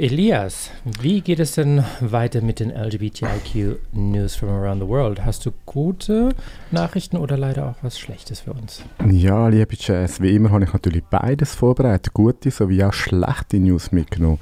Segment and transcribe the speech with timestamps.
[0.00, 0.70] Elias,
[1.02, 5.26] wie geht es denn weiter mit den LGBTIQ News from around the world?
[5.26, 6.30] Hast du gute
[6.70, 8.82] Nachrichten oder leider auch was Schlechtes für uns?
[9.10, 13.92] Ja, liebe Jazz, wie immer habe ich natürlich beides vorbereitet, gute sowie auch schlechte News
[13.92, 14.38] mitgenommen.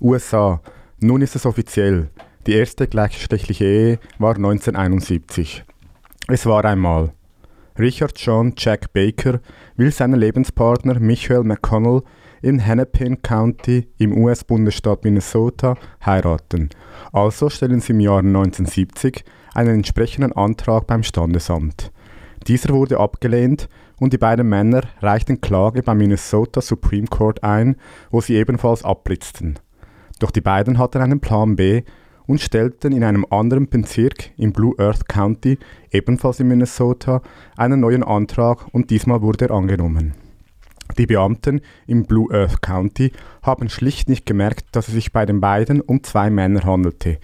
[0.00, 0.62] USA,
[0.98, 2.08] nun ist es offiziell.
[2.46, 5.62] Die erste gleichgeschlechtliche Ehe war 1971.
[6.26, 7.12] Es war einmal.
[7.78, 9.40] Richard John Jack Baker
[9.76, 12.02] will seinen Lebenspartner Michael McConnell
[12.40, 16.70] in Hennepin County im US-Bundesstaat Minnesota heiraten.
[17.12, 21.92] Also stellen sie im Jahr 1970 einen entsprechenden Antrag beim Standesamt.
[22.46, 23.68] Dieser wurde abgelehnt
[24.00, 27.76] und die beiden Männer reichten Klage beim Minnesota Supreme Court ein,
[28.10, 29.58] wo sie ebenfalls abblitzten.
[30.18, 31.82] Doch die beiden hatten einen Plan B
[32.26, 35.58] und stellten in einem anderen Bezirk im Blue Earth County,
[35.90, 37.22] ebenfalls in Minnesota,
[37.56, 40.14] einen neuen Antrag und diesmal wurde er angenommen.
[40.98, 43.12] Die Beamten im Blue Earth County
[43.42, 47.18] haben schlicht nicht gemerkt, dass es sich bei den beiden um zwei Männer handelte.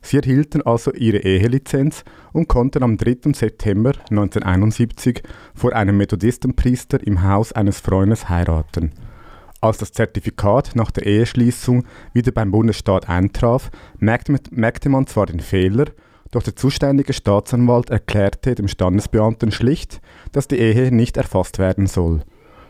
[0.00, 3.32] Sie erhielten also ihre Ehelizenz und konnten am 3.
[3.34, 5.22] September 1971
[5.54, 8.90] vor einem Methodistenpriester im Haus eines Freundes heiraten.
[9.62, 15.86] Als das Zertifikat nach der Eheschließung wieder beim Bundesstaat eintraf, merkte, man zwar den Fehler,
[16.30, 20.02] doch der zuständige Staatsanwalt erklärte dem Standesbeamten schlicht,
[20.32, 22.22] dass die Ehe nicht erfasst werden soll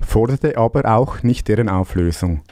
[0.00, 2.42] forderte aber auch nicht deren Auflösung.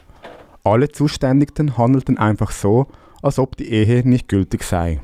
[0.62, 2.86] Alle Zuständigen handelten einfach so,
[3.22, 5.00] als ob die Ehe nicht gültig sei.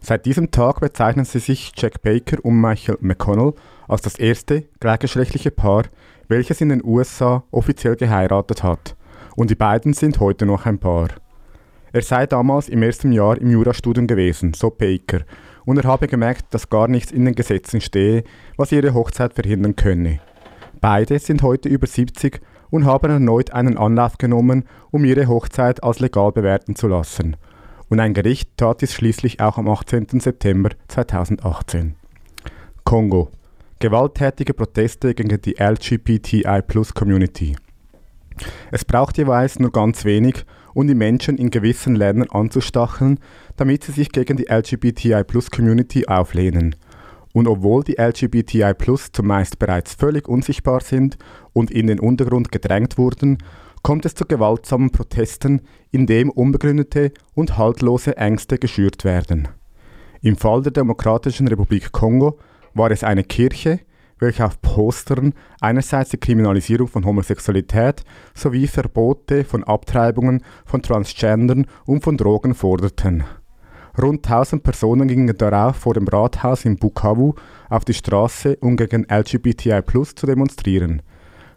[0.00, 3.54] Seit diesem Tag bezeichnen sie sich Jack Baker und Michael McConnell
[3.86, 5.84] als das erste gleichgeschlechtliche Paar,
[6.32, 8.96] welches in den USA offiziell geheiratet hat,
[9.36, 11.08] und die beiden sind heute noch ein Paar.
[11.92, 15.20] Er sei damals im ersten Jahr im Jurastudium gewesen, so Baker,
[15.66, 18.24] und er habe gemerkt, dass gar nichts in den Gesetzen stehe,
[18.56, 20.20] was ihre Hochzeit verhindern könne.
[20.80, 26.00] Beide sind heute über 70 und haben erneut einen Anlauf genommen, um ihre Hochzeit als
[26.00, 27.36] legal bewerten zu lassen.
[27.90, 30.18] Und ein Gericht tat dies schließlich auch am 18.
[30.18, 31.94] September 2018.
[32.84, 33.28] Kongo.
[33.82, 37.56] Gewalttätige Proteste gegen die LGBTI-Plus-Community.
[38.70, 43.18] Es braucht jeweils nur ganz wenig, um die Menschen in gewissen Ländern anzustacheln,
[43.56, 46.76] damit sie sich gegen die LGBTI-Plus-Community auflehnen–
[47.34, 48.74] und obwohl die LGBTI
[49.10, 51.16] zumeist bereits völlig unsichtbar sind
[51.54, 53.38] und in den Untergrund gedrängt wurden,
[53.82, 59.48] kommt es zu gewaltsamen Protesten, in dem unbegründete und haltlose Ängste geschürt werden.
[60.20, 62.38] Im Fall der Demokratischen Republik Kongo
[62.74, 63.80] war es eine Kirche,
[64.18, 72.04] welche auf Postern einerseits die Kriminalisierung von Homosexualität sowie Verbote von Abtreibungen von Transgendern und
[72.04, 73.24] von Drogen forderten.
[74.00, 77.34] Rund 1000 Personen gingen darauf vor dem Rathaus in Bukavu
[77.68, 79.82] auf die Straße, um gegen LGBTI
[80.14, 81.02] zu demonstrieren.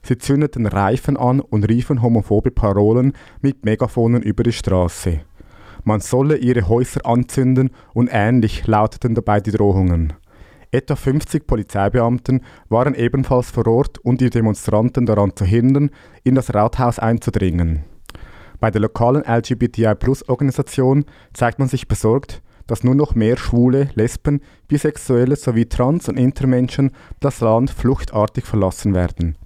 [0.01, 5.21] Sie zündeten Reifen an und riefen homophobe Parolen mit Megafonen über die Straße.
[5.83, 10.13] Man solle ihre Häuser anzünden und ähnlich lauteten dabei die Drohungen.
[10.71, 15.89] Etwa 50 Polizeibeamten waren ebenfalls vor Ort, um die Demonstranten daran zu hindern,
[16.23, 17.83] in das Rathaus einzudringen.
[18.59, 25.35] Bei der lokalen LGBTI-Plus-Organisation zeigt man sich besorgt, dass nur noch mehr Schwule, Lesben, Bisexuelle
[25.35, 29.37] sowie Trans- und Intermenschen das Land fluchtartig verlassen werden.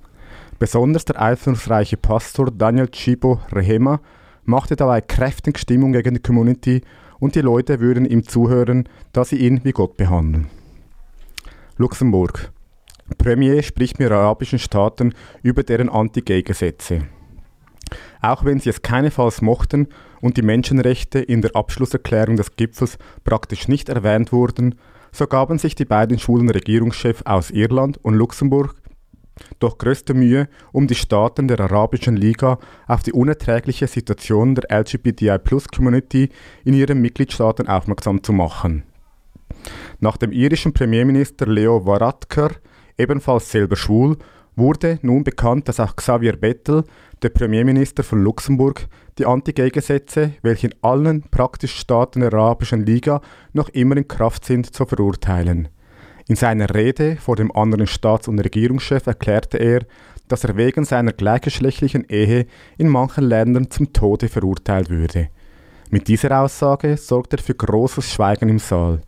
[0.58, 4.00] Besonders der einflussreiche Pastor Daniel Chibo Rehema
[4.44, 6.82] machte dabei kräftig Stimmung gegen die Community
[7.20, 10.50] und die Leute würden ihm zuhören, da sie ihn wie Gott behandeln.
[11.80, 12.52] Luxemburg.
[13.18, 15.14] Premier spricht mit arabischen Staaten
[15.44, 17.04] über deren Anti-Gay-Gesetze.
[18.22, 19.88] Auch wenn sie es keinesfalls mochten
[20.20, 24.76] und die Menschenrechte in der Abschlusserklärung des Gipfels praktisch nicht erwähnt wurden,
[25.14, 28.76] so gaben sich die beiden schwulen Regierungschefs aus Irland und Luxemburg
[29.60, 36.28] doch größte Mühe, um die Staaten der Arabischen Liga auf die unerträgliche Situation der LGBTI-Plus-Community
[36.66, 38.84] in ihren Mitgliedstaaten aufmerksam zu machen.
[40.02, 42.52] Nach dem irischen Premierminister Leo Varadkar,
[42.98, 44.18] ebenfalls selber schwul,
[44.56, 46.84] wurde nun bekannt, dass auch Xavier Bettel,
[47.22, 48.88] der Premierminister von Luxemburg,
[49.18, 54.74] die Anti-Gay-Gesetze, welche in allen praktisch Staaten der Arabischen Liga noch immer in Kraft sind,
[54.74, 55.68] zu verurteilen.
[56.30, 59.82] In seiner Rede vor dem anderen Staats- und Regierungschef erklärte er,
[60.30, 62.46] dass er wegen seiner gleichgeschlechtlichen Ehe
[62.78, 65.30] in manchen Ländern zum Tode verurteilt würde.
[65.90, 69.02] Mit dieser Aussage sorgt er für großes Schweigen im Saal.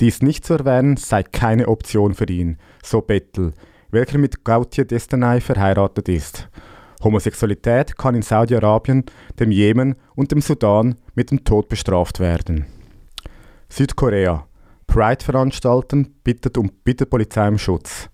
[0.00, 3.52] Dies nicht zu erwähnen sei keine Option für ihn, so Bettel,
[3.90, 6.48] welcher mit Gautier Destanay verheiratet ist.
[7.02, 9.04] Homosexualität kann in Saudi-Arabien,
[9.38, 12.66] dem Jemen und dem Sudan mit dem Tod bestraft werden.
[13.68, 14.46] Südkorea.
[14.86, 18.08] Pride veranstalten, bittet um bittet Polizei um Schutz.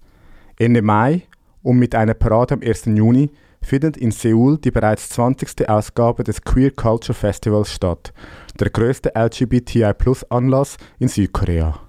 [0.59, 1.23] Ende Mai
[1.63, 2.87] und mit einer Parade am 1.
[2.87, 3.31] Juni
[3.63, 5.69] findet in Seoul die bereits 20.
[5.69, 8.13] Ausgabe des Queer Culture Festivals statt,
[8.61, 11.81] der größte LGBTI-Plus-Anlass in Südkorea.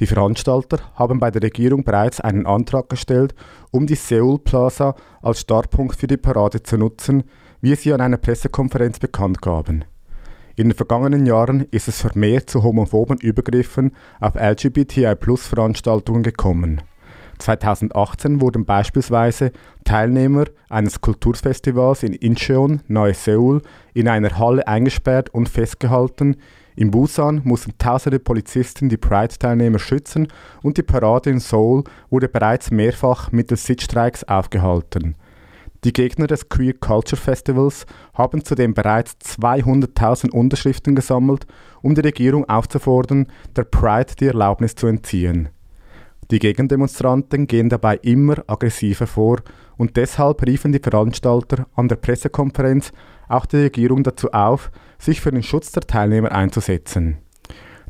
[0.00, 3.34] Die Veranstalter haben bei der Regierung bereits einen Antrag gestellt,
[3.70, 7.24] um die Seoul Plaza als Startpunkt für die Parade zu nutzen,
[7.60, 9.84] wie sie an einer Pressekonferenz bekannt gaben.
[10.56, 16.82] In den vergangenen Jahren ist es vermehrt zu homophoben Übergriffen auf LGBTI-Plus-Veranstaltungen gekommen.
[17.44, 19.52] 2018 wurden beispielsweise
[19.84, 23.60] Teilnehmer eines Kulturfestivals in Incheon, nahe Seoul,
[23.92, 26.36] in einer Halle eingesperrt und festgehalten.
[26.74, 30.28] In Busan mussten tausende Polizisten die Pride-Teilnehmer schützen
[30.62, 35.14] und die Parade in Seoul wurde bereits mehrfach mittels Sitzstreiks aufgehalten.
[35.84, 41.46] Die Gegner des Queer Culture Festivals haben zudem bereits 200.000 Unterschriften gesammelt,
[41.82, 45.50] um die Regierung aufzufordern, der Pride die Erlaubnis zu entziehen.
[46.30, 49.40] Die Gegendemonstranten gehen dabei immer aggressiver vor
[49.76, 52.92] und deshalb riefen die Veranstalter an der Pressekonferenz
[53.28, 57.18] auch die Regierung dazu auf, sich für den Schutz der Teilnehmer einzusetzen.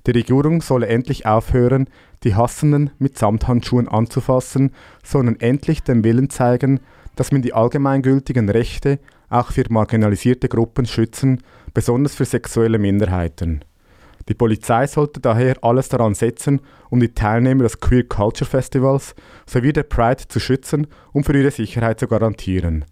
[0.06, 1.88] Die Regierung solle endlich aufhören,
[2.24, 4.72] die Hassenden mit Samthandschuhen anzufassen,
[5.02, 6.80] sondern endlich den Willen zeigen,
[7.16, 8.98] dass man die allgemeingültigen Rechte
[9.30, 11.42] auch für marginalisierte Gruppen schützen,
[11.72, 13.64] besonders für sexuelle Minderheiten.
[14.28, 16.60] Die Polizei sollte daher alles daran setzen,
[16.90, 19.14] um die Teilnehmer des Queer Culture Festivals
[19.46, 22.84] sowie der Pride zu schützen und für ihre Sicherheit zu garantieren.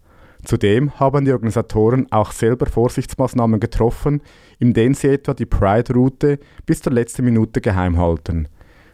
[0.44, 4.23] Zudem haben die Organisatoren auch selber Vorsichtsmaßnahmen getroffen,
[4.58, 8.49] indem sie etwa die Pride-Route bis zur letzten Minute geheim halten.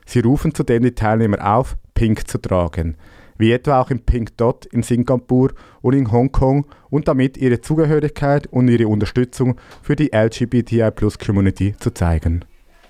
[0.06, 2.96] Sie rufen zudem die Teilnehmer auf, Pink zu tragen
[3.38, 8.46] wie etwa auch im Pink Dot in Singapur und in Hongkong und damit ihre Zugehörigkeit
[8.48, 12.44] und ihre Unterstützung für die LGBTI-Plus-Community zu zeigen.